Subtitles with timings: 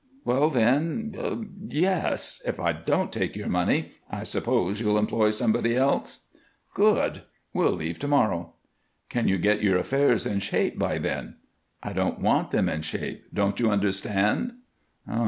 [0.25, 2.41] Well then, yes.
[2.43, 6.21] If I don't take your money, I suppose you'll employ somebody else."
[6.73, 7.21] "Good!
[7.53, 8.53] We'll leave to morrow."
[9.09, 11.35] "Can you get your affairs in shape by then?"
[11.83, 13.25] "I don't want them in shape.
[13.31, 14.53] Don't you understand?"